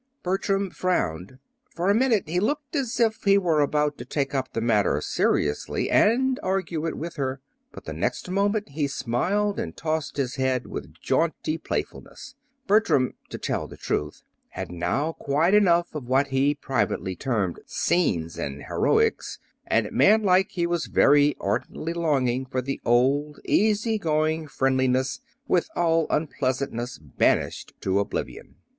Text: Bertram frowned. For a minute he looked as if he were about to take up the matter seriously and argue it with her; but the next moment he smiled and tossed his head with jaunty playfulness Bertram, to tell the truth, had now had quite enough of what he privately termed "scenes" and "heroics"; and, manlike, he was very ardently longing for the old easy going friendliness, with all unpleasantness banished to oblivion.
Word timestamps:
Bertram 0.23 0.71
frowned. 0.71 1.37
For 1.69 1.91
a 1.91 1.93
minute 1.93 2.23
he 2.27 2.39
looked 2.39 2.75
as 2.75 2.99
if 2.99 3.21
he 3.23 3.37
were 3.37 3.59
about 3.61 3.99
to 3.99 4.03
take 4.03 4.33
up 4.33 4.51
the 4.51 4.59
matter 4.59 4.99
seriously 4.99 5.91
and 5.91 6.39
argue 6.41 6.87
it 6.87 6.97
with 6.97 7.17
her; 7.17 7.39
but 7.71 7.85
the 7.85 7.93
next 7.93 8.27
moment 8.27 8.69
he 8.69 8.87
smiled 8.87 9.59
and 9.59 9.77
tossed 9.77 10.17
his 10.17 10.37
head 10.37 10.65
with 10.65 10.99
jaunty 10.99 11.55
playfulness 11.59 12.33
Bertram, 12.65 13.13
to 13.29 13.37
tell 13.37 13.67
the 13.67 13.77
truth, 13.77 14.23
had 14.49 14.71
now 14.71 15.13
had 15.13 15.19
quite 15.23 15.53
enough 15.53 15.93
of 15.93 16.07
what 16.07 16.29
he 16.29 16.55
privately 16.55 17.15
termed 17.15 17.59
"scenes" 17.67 18.39
and 18.39 18.63
"heroics"; 18.63 19.37
and, 19.67 19.91
manlike, 19.91 20.49
he 20.49 20.65
was 20.65 20.87
very 20.87 21.35
ardently 21.39 21.93
longing 21.93 22.47
for 22.47 22.63
the 22.63 22.81
old 22.83 23.39
easy 23.45 23.99
going 23.99 24.47
friendliness, 24.47 25.19
with 25.47 25.69
all 25.75 26.07
unpleasantness 26.09 26.97
banished 26.97 27.73
to 27.81 27.99
oblivion. 27.99 28.55